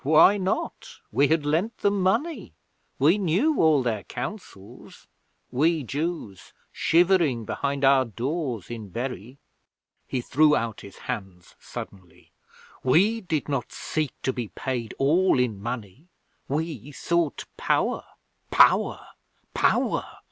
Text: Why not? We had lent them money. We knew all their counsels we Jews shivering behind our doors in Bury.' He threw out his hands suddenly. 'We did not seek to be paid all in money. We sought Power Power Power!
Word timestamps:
Why 0.03 0.37
not? 0.37 0.97
We 1.11 1.27
had 1.27 1.45
lent 1.45 1.77
them 1.77 2.01
money. 2.01 2.53
We 2.97 3.19
knew 3.19 3.59
all 3.61 3.83
their 3.83 4.01
counsels 4.05 5.05
we 5.51 5.83
Jews 5.83 6.53
shivering 6.71 7.45
behind 7.45 7.85
our 7.85 8.03
doors 8.05 8.71
in 8.71 8.89
Bury.' 8.89 9.37
He 10.07 10.19
threw 10.19 10.55
out 10.55 10.81
his 10.81 10.97
hands 11.05 11.53
suddenly. 11.59 12.31
'We 12.83 13.21
did 13.21 13.47
not 13.47 13.71
seek 13.71 14.19
to 14.23 14.33
be 14.33 14.47
paid 14.47 14.95
all 14.97 15.37
in 15.37 15.61
money. 15.61 16.07
We 16.47 16.91
sought 16.91 17.45
Power 17.55 18.03
Power 18.49 19.05
Power! 19.53 20.17